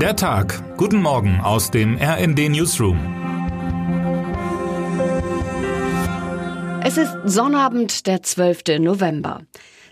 Der 0.00 0.14
Tag. 0.14 0.76
Guten 0.76 1.00
Morgen 1.00 1.40
aus 1.40 1.70
dem 1.70 1.96
RND 1.96 2.50
Newsroom. 2.50 2.98
Es 6.84 6.98
ist 6.98 7.16
Sonnabend, 7.24 8.06
der 8.06 8.22
12. 8.22 8.78
November. 8.78 9.40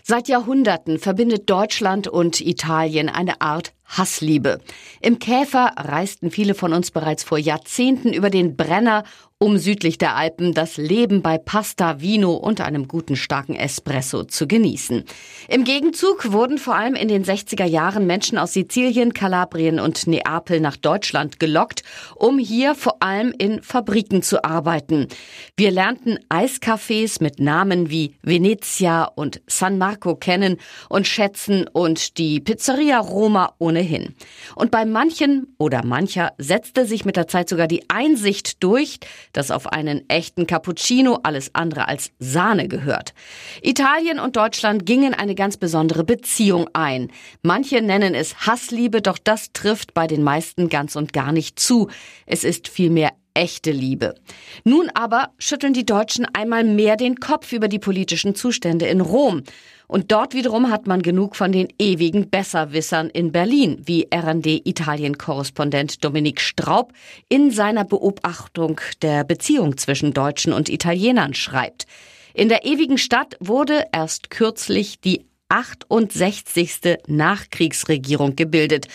Seit 0.03 0.27
Jahrhunderten 0.27 0.99
verbindet 0.99 1.49
Deutschland 1.49 2.07
und 2.07 2.39
Italien 2.39 3.09
eine 3.09 3.41
Art 3.41 3.73
Hassliebe. 3.85 4.59
Im 5.01 5.19
Käfer 5.19 5.73
reisten 5.77 6.31
viele 6.31 6.55
von 6.55 6.73
uns 6.73 6.91
bereits 6.91 7.23
vor 7.23 7.37
Jahrzehnten 7.37 8.13
über 8.13 8.29
den 8.29 8.55
Brenner 8.55 9.03
um 9.37 9.57
südlich 9.57 9.97
der 9.97 10.15
Alpen 10.15 10.53
das 10.53 10.77
Leben 10.77 11.21
bei 11.21 11.37
Pasta, 11.37 11.99
Vino 11.99 12.33
und 12.33 12.61
einem 12.61 12.87
guten 12.87 13.17
starken 13.17 13.55
Espresso 13.55 14.23
zu 14.23 14.47
genießen. 14.47 15.03
Im 15.49 15.65
Gegenzug 15.65 16.31
wurden 16.31 16.57
vor 16.57 16.75
allem 16.75 16.95
in 16.95 17.09
den 17.09 17.25
60er 17.25 17.65
Jahren 17.65 18.07
Menschen 18.07 18.37
aus 18.37 18.53
Sizilien, 18.53 19.13
Kalabrien 19.13 19.81
und 19.81 20.07
Neapel 20.07 20.61
nach 20.61 20.77
Deutschland 20.77 21.37
gelockt, 21.37 21.83
um 22.15 22.39
hier 22.39 22.75
vor 22.75 23.03
allem 23.03 23.33
in 23.37 23.61
Fabriken 23.61 24.21
zu 24.21 24.45
arbeiten. 24.45 25.09
Wir 25.57 25.69
lernten 25.69 26.17
Eiscafés 26.29 27.21
mit 27.21 27.41
Namen 27.41 27.89
wie 27.89 28.15
Venezia 28.21 29.03
und 29.03 29.41
San 29.47 29.77
Marco 29.77 30.15
kennen 30.15 30.57
und 30.87 31.07
schätzen 31.07 31.67
und 31.67 32.17
die 32.17 32.39
Pizzeria 32.39 32.99
Roma 32.99 33.53
ohnehin. 33.75 34.15
Und 34.55 34.71
bei 34.71 34.85
manchen 34.85 35.53
oder 35.57 35.85
mancher 35.85 36.33
setzte 36.37 36.85
sich 36.85 37.05
mit 37.05 37.17
der 37.17 37.27
Zeit 37.27 37.49
sogar 37.49 37.67
die 37.67 37.83
Einsicht 37.89 38.63
durch, 38.63 38.99
dass 39.33 39.51
auf 39.51 39.67
einen 39.67 40.09
echten 40.09 40.47
Cappuccino 40.47 41.19
alles 41.23 41.53
andere 41.53 41.87
als 41.87 42.11
Sahne 42.19 42.67
gehört. 42.67 43.13
Italien 43.61 44.19
und 44.19 44.35
Deutschland 44.35 44.85
gingen 44.85 45.13
eine 45.13 45.35
ganz 45.35 45.57
besondere 45.57 46.03
Beziehung 46.03 46.69
ein. 46.73 47.11
Manche 47.41 47.81
nennen 47.81 48.15
es 48.15 48.47
Hassliebe, 48.47 49.01
doch 49.01 49.17
das 49.17 49.51
trifft 49.51 49.93
bei 49.93 50.07
den 50.07 50.23
meisten 50.23 50.69
ganz 50.69 50.95
und 50.95 51.13
gar 51.13 51.31
nicht 51.31 51.59
zu. 51.59 51.89
Es 52.25 52.43
ist 52.43 52.67
vielmehr 52.69 53.11
echte 53.35 53.71
Liebe. 53.71 54.15
Nun 54.63 54.89
aber 54.95 55.29
schütteln 55.37 55.73
die 55.73 55.85
Deutschen 55.85 56.25
einmal 56.33 56.63
mehr 56.63 56.95
den 56.95 57.19
Kopf 57.19 57.53
über 57.53 57.67
die 57.67 57.77
politischen 57.77 58.33
Zustände 58.33 58.87
in 58.87 59.01
Rom. 59.01 59.43
Und 59.87 60.11
dort 60.11 60.33
wiederum 60.33 60.71
hat 60.71 60.87
man 60.87 61.03
genug 61.03 61.35
von 61.35 61.51
den 61.51 61.67
ewigen 61.77 62.31
Besserwissern 62.31 63.09
in 63.11 63.31
Berlin, 63.31 63.79
wie 63.85 64.07
RND-Italien-Korrespondent 64.11 66.03
Dominik 66.03 66.41
Straub 66.41 66.91
in 67.29 67.51
seiner 67.51 67.85
Beobachtung 67.85 68.81
der 69.03 69.23
Beziehung 69.23 69.77
zwischen 69.77 70.13
Deutschen 70.13 70.53
und 70.53 70.69
Italienern 70.69 71.35
schreibt. 71.35 71.85
In 72.33 72.49
der 72.49 72.65
ewigen 72.65 72.97
Stadt 72.97 73.37
wurde 73.39 73.85
erst 73.91 74.31
kürzlich 74.31 74.99
die 74.99 75.25
68. 75.49 76.97
Nachkriegsregierung 77.07 78.35
gebildet. 78.35 78.87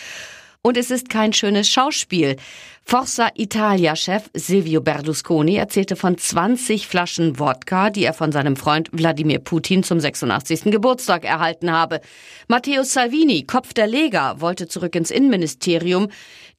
Und 0.61 0.77
es 0.77 0.91
ist 0.91 1.09
kein 1.09 1.33
schönes 1.33 1.69
Schauspiel. 1.69 2.35
Forza 2.83 3.29
Italia-Chef 3.35 4.29
Silvio 4.33 4.81
Berlusconi 4.81 5.55
erzählte 5.55 5.95
von 5.95 6.17
20 6.17 6.87
Flaschen 6.87 7.39
Wodka, 7.39 7.89
die 7.89 8.03
er 8.03 8.13
von 8.13 8.33
seinem 8.33 8.57
Freund 8.57 8.89
Wladimir 8.91 9.39
Putin 9.39 9.83
zum 9.83 9.99
86. 9.99 10.63
Geburtstag 10.65 11.23
erhalten 11.23 11.71
habe. 11.71 12.01
Matteo 12.49 12.83
Salvini, 12.83 13.43
Kopf 13.43 13.73
der 13.73 13.87
Lega, 13.87 14.41
wollte 14.41 14.67
zurück 14.67 14.95
ins 14.95 15.09
Innenministerium. 15.09 16.09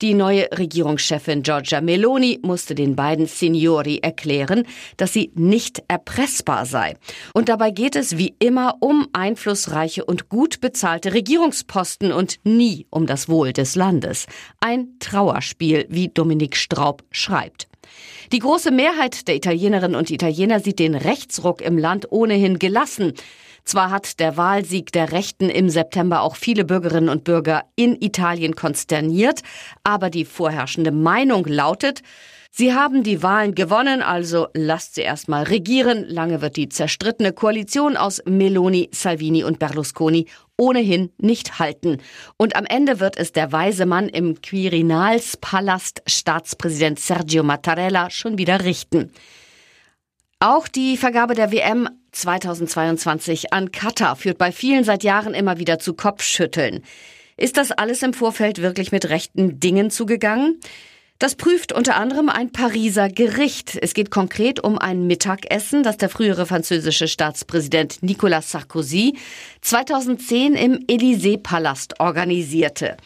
Die 0.00 0.14
neue 0.14 0.48
Regierungschefin 0.50 1.42
Giorgia 1.42 1.80
Meloni 1.80 2.40
musste 2.42 2.74
den 2.74 2.96
beiden 2.96 3.26
Signori 3.26 3.98
erklären, 4.02 4.64
dass 4.96 5.12
sie 5.12 5.30
nicht 5.36 5.84
erpressbar 5.86 6.66
sei. 6.66 6.96
Und 7.34 7.48
dabei 7.48 7.70
geht 7.70 7.94
es 7.94 8.18
wie 8.18 8.34
immer 8.40 8.78
um 8.80 9.06
einflussreiche 9.12 10.04
und 10.04 10.28
gut 10.28 10.60
bezahlte 10.60 11.12
Regierungsposten 11.12 12.10
und 12.10 12.40
nie 12.42 12.86
um 12.90 13.06
das 13.06 13.28
Wohl 13.28 13.52
des 13.52 13.76
Landes. 13.76 14.26
Ein 14.58 14.88
Trauerspiel, 14.98 15.86
wie 15.88 16.11
Dominik 16.14 16.56
Straub 16.56 17.05
schreibt. 17.10 17.68
Die 18.32 18.38
große 18.38 18.70
Mehrheit 18.70 19.28
der 19.28 19.36
Italienerinnen 19.36 19.96
und 19.96 20.10
Italiener 20.10 20.60
sieht 20.60 20.78
den 20.78 20.94
Rechtsruck 20.94 21.60
im 21.60 21.77
Land 21.77 22.11
ohnehin 22.11 22.58
gelassen. 22.58 23.12
Zwar 23.64 23.90
hat 23.90 24.18
der 24.18 24.36
Wahlsieg 24.36 24.92
der 24.92 25.12
Rechten 25.12 25.48
im 25.48 25.68
September 25.68 26.23
auch 26.23 26.36
viele 26.36 26.64
Bürgerinnen 26.64 27.08
und 27.08 27.24
Bürger 27.24 27.64
in 27.77 28.00
Italien 28.00 28.56
konsterniert, 28.56 29.42
aber 29.84 30.11
die 30.11 30.24
vorherrschende 30.24 30.90
Meinung 30.90 31.46
lautet, 31.46 32.02
Sie 32.55 32.74
haben 32.74 33.02
die 33.02 33.23
Wahlen 33.23 33.55
gewonnen, 33.55 34.02
also 34.02 34.48
lasst 34.52 34.96
sie 34.96 35.01
erstmal 35.01 35.45
regieren. 35.45 36.05
Lange 36.07 36.42
wird 36.42 36.57
die 36.57 36.68
zerstrittene 36.68 37.33
Koalition 37.33 37.96
aus 37.96 38.20
Meloni, 38.27 38.90
Salvini 38.92 39.42
und 39.42 39.58
Berlusconi 39.58 40.27
ohnehin 40.58 41.11
nicht 41.17 41.58
halten. 41.58 42.02
Und 42.36 42.55
am 42.55 42.67
Ende 42.67 43.01
wird 43.01 43.17
es 43.17 43.33
der 43.33 43.52
weise 43.52 43.86
Mann 43.86 44.11
im 44.11 44.42
Quirinalspalast 44.42 46.02
Staatspräsident 46.07 47.01
Sergio 47.01 47.42
Mattarella 47.42 48.11
schon 48.11 48.36
wieder 48.36 48.62
richten. 48.62 49.11
Auch 50.39 50.68
die 50.68 50.98
Vergabe 50.98 51.35
der 51.35 51.52
WM 51.52 51.89
2022 52.11 53.55
an 53.55 53.73
Katar 53.73 54.14
führt 54.14 54.36
bei 54.36 54.52
vielen 54.52 54.85
seit 54.85 55.05
Jahren 55.05 55.33
immer 55.33 55.58
wieder 55.58 55.79
zu 55.79 55.95
Kopfschütteln. 55.95 56.85
Ist 57.39 57.57
das 57.57 57.73
alles 57.73 58.02
im 58.02 58.12
Vorfeld 58.12 58.61
wirklich 58.61 58.92
mit 58.92 59.08
rechten 59.08 59.58
Dingen 59.58 59.91
zugegangen? 59.91 60.61
Das 61.22 61.36
prüft 61.36 61.72
unter 61.72 61.94
anderem 61.94 62.28
ein 62.28 62.50
Pariser 62.50 63.08
Gericht. 63.08 63.78
Es 63.80 63.94
geht 63.94 64.10
konkret 64.10 64.58
um 64.58 64.77
ein 64.77 65.06
Mittagessen, 65.06 65.84
das 65.84 65.96
der 65.96 66.08
frühere 66.08 66.46
französische 66.46 67.06
Staatspräsident 67.06 68.02
Nicolas 68.02 68.50
Sarkozy 68.50 69.16
2010 69.61 70.55
im 70.55 70.84
Élysée-Palast 70.88 72.00
organisierte. 72.00 72.96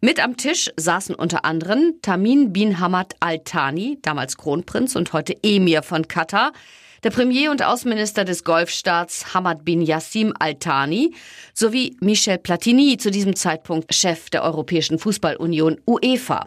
Mit 0.00 0.22
am 0.22 0.36
Tisch 0.36 0.70
saßen 0.76 1.16
unter 1.16 1.44
anderem 1.44 1.94
Tamin 2.00 2.52
bin 2.52 2.78
Hamad 2.78 3.16
Al-Thani, 3.18 3.98
damals 4.02 4.36
Kronprinz 4.36 4.94
und 4.94 5.12
heute 5.12 5.36
Emir 5.42 5.82
von 5.82 6.06
Katar, 6.06 6.52
der 7.02 7.10
Premier 7.10 7.50
und 7.50 7.64
Außenminister 7.64 8.24
des 8.24 8.44
Golfstaats 8.44 9.34
Hamad 9.34 9.64
bin 9.64 9.82
Yassim 9.82 10.32
Al-Thani 10.38 11.12
sowie 11.54 11.96
Michel 11.98 12.38
Platini, 12.38 12.98
zu 12.98 13.10
diesem 13.10 13.34
Zeitpunkt 13.34 13.92
Chef 13.92 14.30
der 14.30 14.44
Europäischen 14.44 15.00
Fußballunion 15.00 15.80
UEFA. 15.88 16.46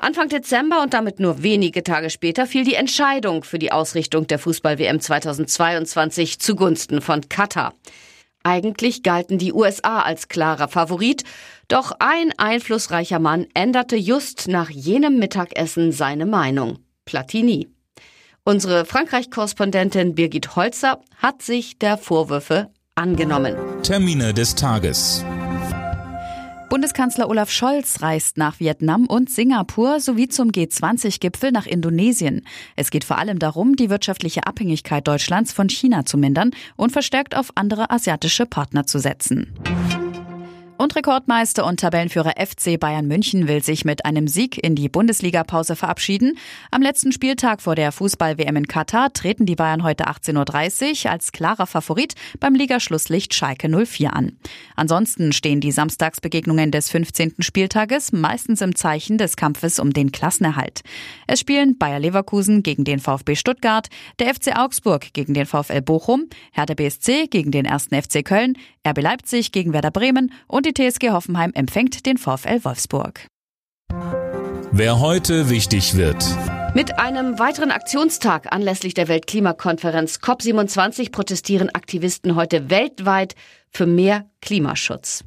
Anfang 0.00 0.30
Dezember 0.30 0.82
und 0.82 0.94
damit 0.94 1.20
nur 1.20 1.42
wenige 1.42 1.84
Tage 1.84 2.08
später 2.08 2.46
fiel 2.46 2.64
die 2.64 2.74
Entscheidung 2.74 3.44
für 3.44 3.58
die 3.58 3.70
Ausrichtung 3.70 4.26
der 4.26 4.38
Fußball-WM 4.38 4.98
2022 4.98 6.40
zugunsten 6.40 7.02
von 7.02 7.28
Katar. 7.28 7.74
Eigentlich 8.42 9.02
galten 9.02 9.36
die 9.36 9.52
USA 9.52 10.00
als 10.00 10.28
klarer 10.28 10.68
Favorit, 10.68 11.24
doch 11.68 11.92
ein 11.98 12.32
einflussreicher 12.38 13.18
Mann 13.18 13.46
änderte 13.52 13.96
just 13.96 14.48
nach 14.48 14.70
jenem 14.70 15.18
Mittagessen 15.18 15.92
seine 15.92 16.24
Meinung. 16.24 16.78
Platini. 17.04 17.68
Unsere 18.42 18.86
Frankreich-Korrespondentin 18.86 20.14
Birgit 20.14 20.56
Holzer 20.56 21.00
hat 21.18 21.42
sich 21.42 21.78
der 21.78 21.98
Vorwürfe 21.98 22.70
angenommen. 22.94 23.54
Termine 23.82 24.32
des 24.32 24.54
Tages. 24.54 25.22
Bundeskanzler 26.70 27.28
Olaf 27.28 27.50
Scholz 27.50 28.00
reist 28.00 28.36
nach 28.38 28.60
Vietnam 28.60 29.06
und 29.06 29.28
Singapur 29.28 29.98
sowie 29.98 30.28
zum 30.28 30.50
G20-Gipfel 30.50 31.50
nach 31.50 31.66
Indonesien. 31.66 32.46
Es 32.76 32.92
geht 32.92 33.02
vor 33.02 33.18
allem 33.18 33.40
darum, 33.40 33.74
die 33.74 33.90
wirtschaftliche 33.90 34.46
Abhängigkeit 34.46 35.06
Deutschlands 35.08 35.52
von 35.52 35.68
China 35.68 36.04
zu 36.04 36.16
mindern 36.16 36.52
und 36.76 36.92
verstärkt 36.92 37.36
auf 37.36 37.50
andere 37.56 37.90
asiatische 37.90 38.46
Partner 38.46 38.86
zu 38.86 39.00
setzen. 39.00 39.52
Und 40.80 40.96
Rekordmeister 40.96 41.66
und 41.66 41.80
Tabellenführer 41.80 42.32
FC 42.38 42.80
Bayern 42.80 43.06
München 43.06 43.48
will 43.48 43.62
sich 43.62 43.84
mit 43.84 44.06
einem 44.06 44.26
Sieg 44.26 44.56
in 44.56 44.74
die 44.74 44.88
Bundesliga-Pause 44.88 45.76
verabschieden. 45.76 46.38
Am 46.70 46.80
letzten 46.80 47.12
Spieltag 47.12 47.60
vor 47.60 47.74
der 47.74 47.92
Fußball-WM 47.92 48.56
in 48.56 48.66
Katar 48.66 49.12
treten 49.12 49.44
die 49.44 49.56
Bayern 49.56 49.82
heute 49.82 50.04
18.30 50.04 51.04
Uhr 51.04 51.10
als 51.10 51.32
klarer 51.32 51.66
Favorit 51.66 52.14
beim 52.40 52.54
Ligaschlusslicht 52.54 53.34
Schalke 53.34 53.68
04 53.68 54.16
an. 54.16 54.38
Ansonsten 54.74 55.34
stehen 55.34 55.60
die 55.60 55.70
Samstagsbegegnungen 55.70 56.70
des 56.70 56.88
15. 56.88 57.34
Spieltages 57.40 58.12
meistens 58.12 58.62
im 58.62 58.74
Zeichen 58.74 59.18
des 59.18 59.36
Kampfes 59.36 59.80
um 59.80 59.92
den 59.92 60.12
Klassenerhalt. 60.12 60.80
Es 61.26 61.40
spielen 61.40 61.76
Bayer 61.76 62.00
Leverkusen 62.00 62.62
gegen 62.62 62.84
den 62.84 63.00
VfB 63.00 63.36
Stuttgart, 63.36 63.88
der 64.18 64.34
FC 64.34 64.56
Augsburg 64.56 65.12
gegen 65.12 65.34
den 65.34 65.44
VfL 65.44 65.82
Bochum, 65.82 66.30
Hertha 66.52 66.72
BSC 66.72 67.26
gegen 67.26 67.50
den 67.50 67.66
1. 67.66 67.88
FC 67.92 68.24
Köln, 68.24 68.56
RB 68.88 69.02
Leipzig 69.02 69.52
gegen 69.52 69.74
Werder 69.74 69.90
Bremen 69.90 70.32
und 70.46 70.69
die 70.70 70.90
TSG 70.90 71.10
Hoffenheim 71.10 71.52
empfängt 71.54 72.06
den 72.06 72.18
VfL 72.18 72.64
Wolfsburg. 72.64 73.26
Wer 74.72 75.00
heute 75.00 75.50
wichtig 75.50 75.96
wird. 75.96 76.24
Mit 76.74 77.00
einem 77.00 77.40
weiteren 77.40 77.72
Aktionstag 77.72 78.52
anlässlich 78.52 78.94
der 78.94 79.08
Weltklimakonferenz 79.08 80.18
COP27 80.18 81.10
protestieren 81.10 81.68
Aktivisten 81.70 82.36
heute 82.36 82.70
weltweit 82.70 83.34
für 83.70 83.86
mehr 83.86 84.30
Klimaschutz. 84.40 85.24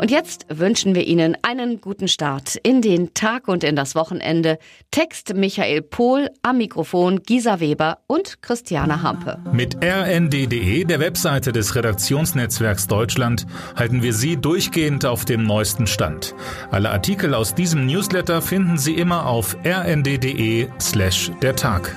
Und 0.00 0.10
jetzt 0.10 0.46
wünschen 0.48 0.94
wir 0.94 1.06
Ihnen 1.06 1.36
einen 1.42 1.82
guten 1.82 2.08
Start 2.08 2.56
in 2.62 2.80
den 2.80 3.12
Tag 3.12 3.48
und 3.48 3.62
in 3.62 3.76
das 3.76 3.94
Wochenende. 3.94 4.58
Text 4.90 5.34
Michael 5.34 5.82
Pohl, 5.82 6.30
am 6.40 6.56
Mikrofon 6.56 7.22
Gisa 7.22 7.60
Weber 7.60 7.98
und 8.06 8.40
Christiane 8.40 9.02
Hampe. 9.02 9.38
Mit 9.52 9.76
rnd.de, 9.84 10.84
der 10.84 11.00
Webseite 11.00 11.52
des 11.52 11.74
Redaktionsnetzwerks 11.74 12.86
Deutschland, 12.86 13.46
halten 13.76 14.02
wir 14.02 14.14
Sie 14.14 14.38
durchgehend 14.38 15.04
auf 15.04 15.26
dem 15.26 15.42
neuesten 15.42 15.86
Stand. 15.86 16.34
Alle 16.70 16.88
Artikel 16.88 17.34
aus 17.34 17.54
diesem 17.54 17.84
Newsletter 17.84 18.40
finden 18.40 18.78
Sie 18.78 18.94
immer 18.94 19.26
auf 19.26 19.54
rnd.de 19.66 20.68
slash 20.80 21.30
der 21.42 21.56
Tag. 21.56 21.94